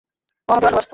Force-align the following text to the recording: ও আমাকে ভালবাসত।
ও 0.49 0.51
আমাকে 0.53 0.65
ভালবাসত। 0.65 0.89